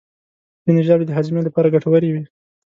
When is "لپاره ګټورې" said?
1.45-2.09